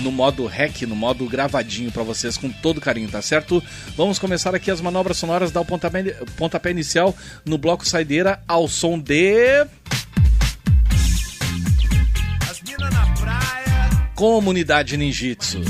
[0.04, 3.64] no modo hack, no modo gravadinho para vocês com todo carinho, tá certo?
[3.96, 6.04] Vamos começar aqui as manobras sonoras, dar o pontapé,
[6.38, 7.16] pontapé inicial
[7.46, 9.66] no bloco saideira ao som de.
[14.14, 15.62] Comunidade Ninjitsu.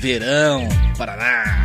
[0.00, 1.61] Verão, Paraná.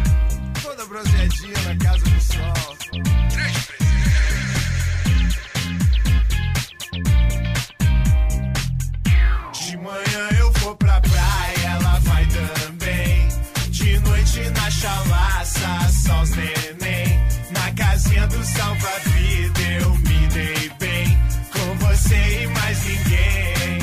[22.07, 23.79] pensei mais ninguém.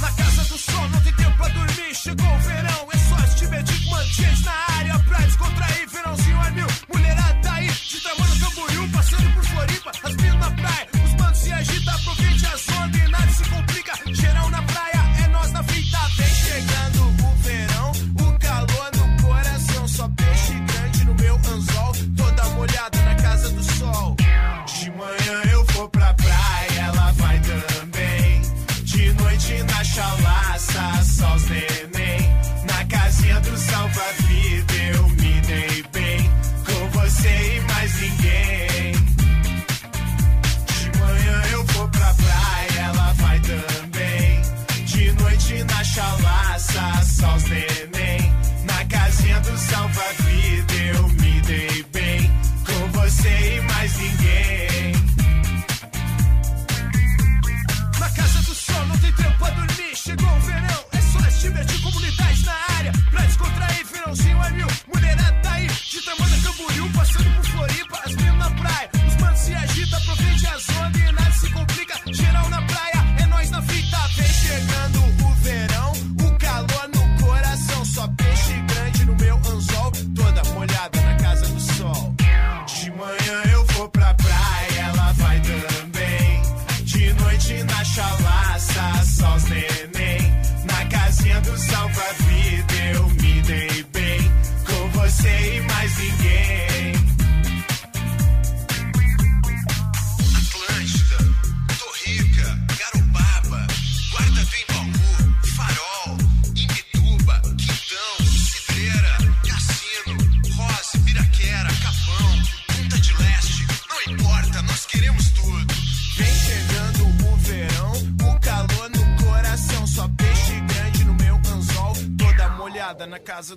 [0.00, 3.62] Na casa do sol não tem tempo pra dormir, chegou o verão, é só estiver
[3.62, 5.89] de mantias na área pra descontrair.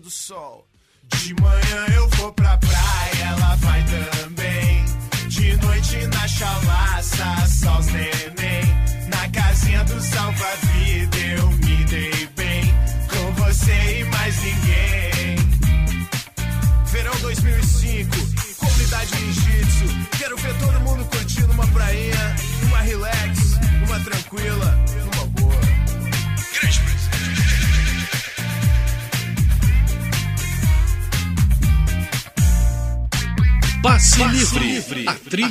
[0.03, 0.67] do sol.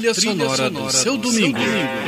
[0.02, 1.58] trilha, trilha sonora, sonora do seu domingo.
[1.58, 2.01] Seu domingo.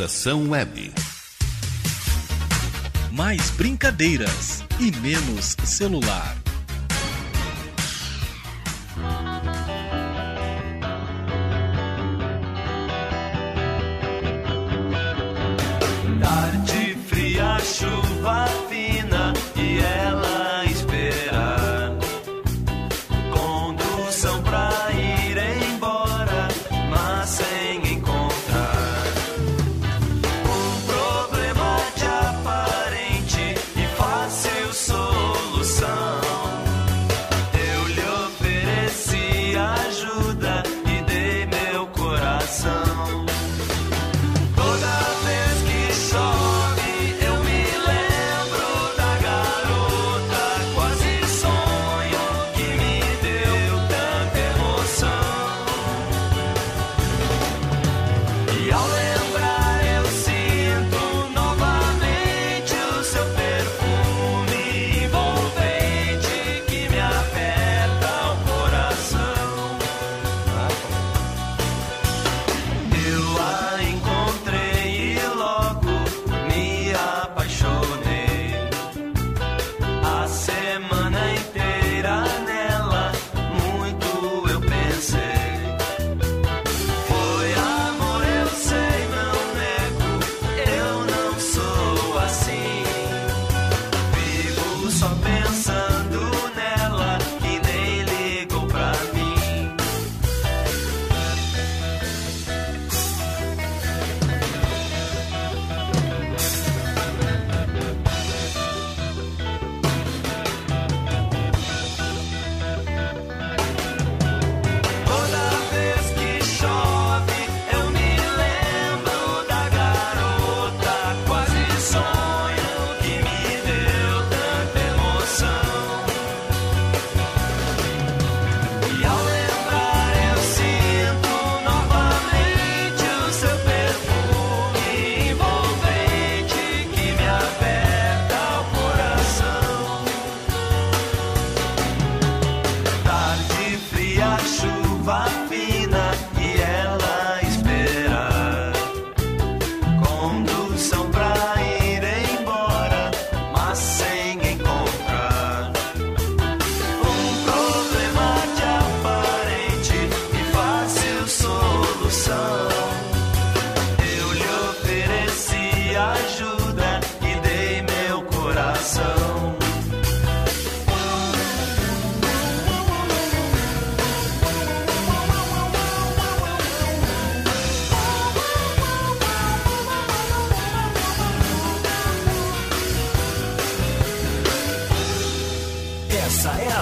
[0.00, 0.94] Sensação Web.
[3.12, 6.39] Mais brincadeiras e menos celular.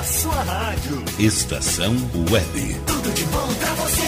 [0.03, 1.03] sua rádio.
[1.19, 1.95] Estação
[2.31, 2.81] Web.
[2.87, 4.08] Tudo de bom pra você.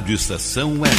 [0.00, 0.96] Rádio Estação Web.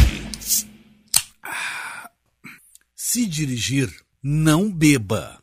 [2.95, 3.89] Se dirigir,
[4.21, 5.39] não beba.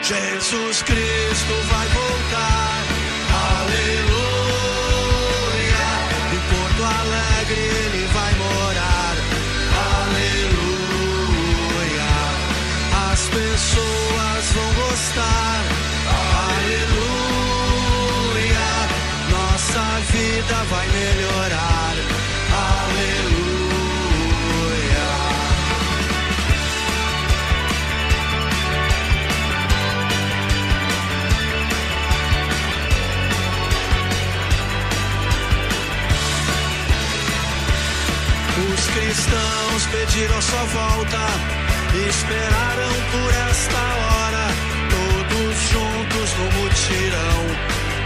[0.00, 2.84] Jesus Cristo vai voltar,
[15.12, 15.62] gostar,
[16.56, 17.02] aleluia.
[19.30, 21.94] Nossa vida vai melhorar,
[22.52, 23.52] aleluia.
[38.74, 41.26] Os cristãos pediram sua volta,
[42.08, 44.21] esperaram por esta hora,
[46.38, 47.42] no mutirão,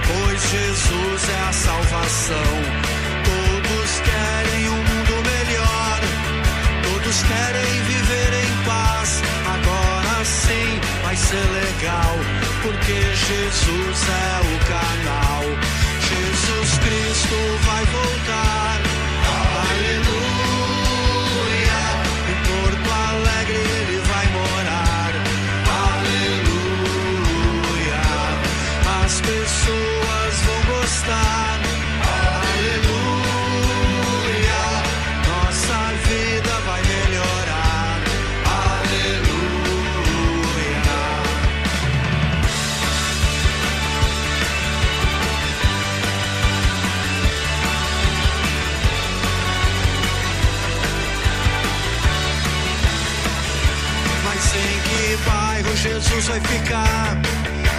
[0.06, 2.52] pois Jesus é a salvação.
[3.24, 6.00] Todos querem um mundo melhor,
[6.82, 9.22] todos querem viver em paz.
[9.54, 12.14] Agora sim vai ser legal,
[12.62, 15.44] porque Jesus é o canal.
[16.08, 17.36] Jesus Cristo
[17.66, 18.80] vai voltar.
[19.70, 20.46] Aleluia.
[22.30, 23.98] Em Porto Alegre ele
[29.26, 31.60] pessoas vão gostar.
[32.38, 33.42] Aleluia.
[35.26, 35.78] Nossa
[36.08, 37.98] vida vai melhorar.
[38.70, 39.66] Aleluia.
[54.24, 57.25] Mas em que bairro Jesus vai ficar?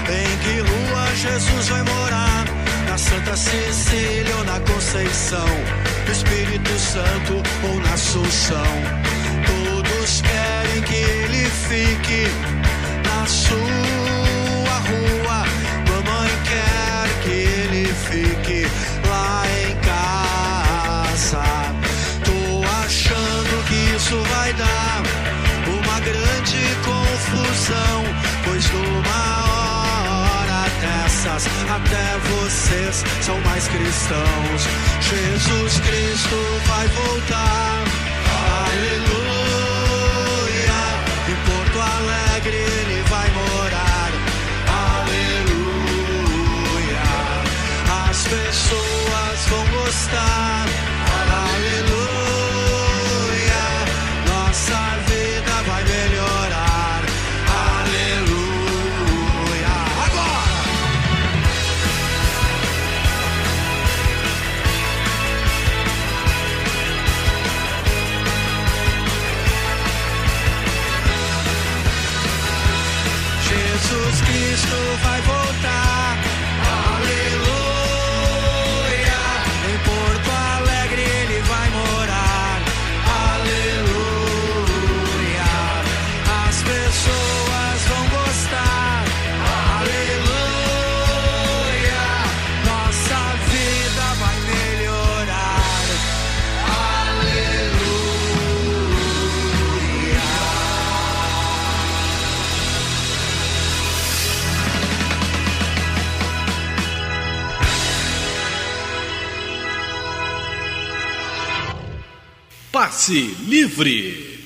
[0.10, 2.46] Em que rua Jesus vai morar?
[2.88, 5.48] Na Santa Cecília ou na Conceição?
[6.06, 8.72] No Espírito Santo ou na Assunção?
[9.46, 12.28] Todos querem que ele fique
[13.06, 15.46] na sua rua.
[15.90, 18.66] Mamãe quer que ele fique
[19.10, 21.44] lá em casa.
[22.24, 25.04] Tô achando que isso vai dar
[25.68, 28.04] uma grande confusão,
[31.28, 34.68] dessas até vocês são mais cristãos.
[35.02, 36.36] Jesus Cristo
[36.68, 37.84] vai voltar.
[38.66, 39.78] Aleluia.
[41.30, 44.12] Em Porto Alegre ele vai morar.
[45.02, 46.28] Aleluia.
[48.10, 50.67] As pessoas vão gostar.
[112.78, 114.40] Passe livre.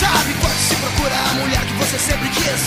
[0.00, 2.62] Sabe quando se procura a mulher que você sempre quis?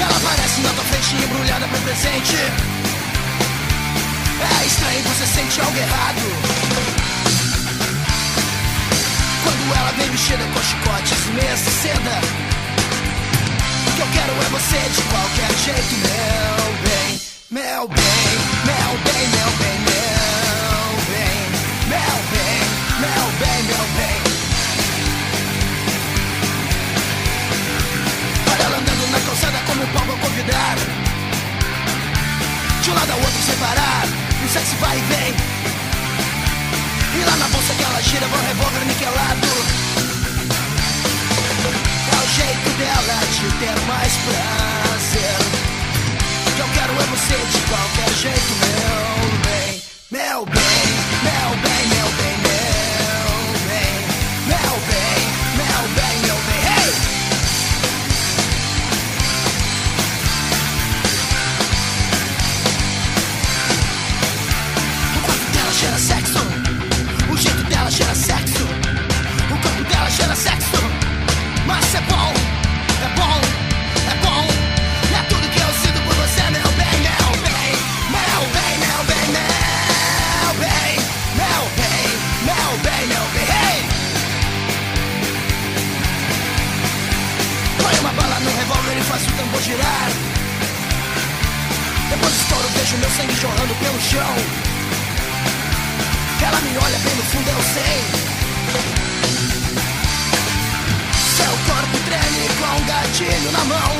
[0.00, 2.36] Ela aparece na tua frente embrulhada pra presente.
[4.40, 6.22] É estranho, você sente algo errado.
[9.44, 12.41] Quando ela vem vestida com chicotes meias de seda.
[14.02, 17.20] O que eu quero é você de qualquer jeito, meu bem.
[17.50, 18.34] Meu bem,
[18.66, 21.38] meu bem, meu bem, meu bem.
[21.86, 22.58] Meu bem,
[22.98, 24.18] meu bem, meu bem.
[28.50, 30.76] Olha ela andando na calçada como um pau a convidar
[32.82, 34.06] De um lado ao outro sem parar
[34.42, 35.34] Um sexy vai e vem
[37.20, 39.46] E lá na bolsa que ela gira um revólver niquelado
[39.96, 40.01] o
[42.34, 45.36] jeito dela de ter mais prazer.
[46.46, 50.62] O que eu quero é você de qualquer jeito, meu bem, meu bem,
[51.22, 51.88] meu bem.
[51.88, 52.01] Meu bem.
[94.12, 94.36] chão.
[96.38, 97.98] Que ela me olha bem no fundo, eu sei.
[101.36, 103.92] Seu corpo treme com um gatilho na mão.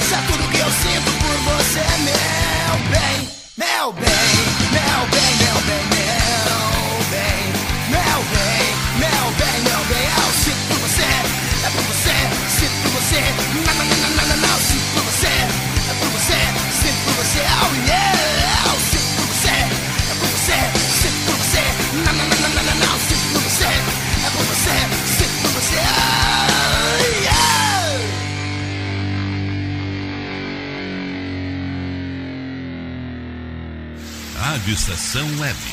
[0.00, 4.34] Isso é tudo que eu sinto por você, meu bem, meu bem,
[4.72, 5.61] meu bem, meu bem.
[34.62, 35.71] Rádio Estação Web.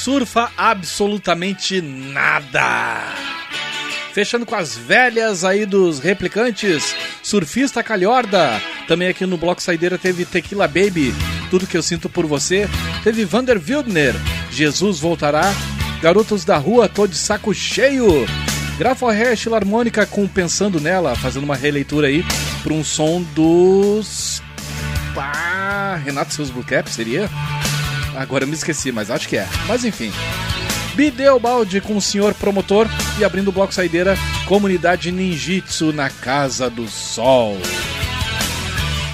[0.00, 3.02] Surfa absolutamente nada.
[4.14, 8.60] Fechando com as velhas aí dos replicantes, Surfista Calhorda.
[8.88, 11.14] Também aqui no Bloco Saideira teve Tequila Baby,
[11.50, 12.66] Tudo Que Eu Sinto Por Você.
[13.04, 14.14] Teve Vander Wildner,
[14.50, 15.52] Jesus Voltará.
[16.00, 18.26] Garotos da Rua, Tô de Saco Cheio.
[18.78, 22.24] Graforré Harmônica com Pensando Nela, fazendo uma releitura aí
[22.62, 24.42] para um som dos...
[25.14, 27.28] Pá, Renato Seus Blue Cap, seria?
[28.20, 29.48] Agora eu me esqueci, mas acho que é.
[29.66, 30.12] Mas enfim.
[30.94, 32.86] Bideu Balde com o senhor promotor
[33.18, 34.14] e abrindo o bloco saideira,
[34.44, 37.56] comunidade ninjitsu na Casa do Sol.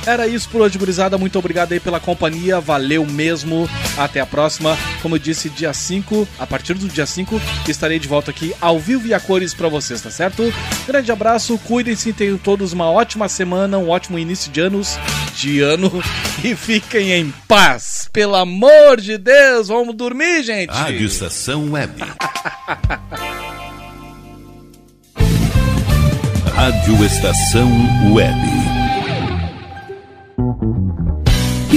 [0.07, 1.19] Era isso por hoje, gurizada.
[1.19, 2.61] Muito obrigado aí pela companhia.
[2.61, 3.69] Valeu mesmo.
[3.99, 4.79] Até a próxima.
[5.03, 8.79] Como eu disse, dia 5, a partir do dia 5, estarei de volta aqui ao
[8.79, 10.55] vivo e a cores pra vocês, tá certo?
[10.87, 14.97] Grande abraço, cuidem-se, tenham todos uma ótima semana, um ótimo início de anos,
[15.35, 15.91] de ano
[16.45, 18.09] e fiquem em paz.
[18.13, 20.71] Pelo amor de Deus, vamos dormir, gente.
[20.71, 21.93] Rádio Estação Web.
[26.55, 27.69] Rádio Estação
[28.15, 28.66] Web.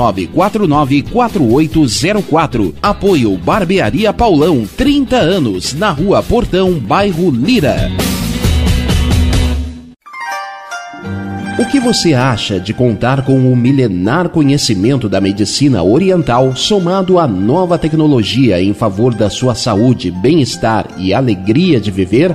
[0.00, 2.74] 51999494804.
[2.82, 7.90] Apoio Barbearia Paulão, 30 anos, na Rua Portão, bairro Lira.
[11.60, 17.28] O que você acha de contar com o milenar conhecimento da medicina oriental somado à
[17.28, 22.34] nova tecnologia em favor da sua saúde, bem-estar e alegria de viver?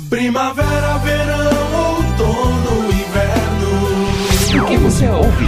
[0.09, 4.63] Primavera, verão, outono, inverno.
[4.63, 5.45] O que você ouve?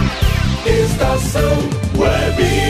[0.66, 1.56] Estação
[1.96, 2.67] Web.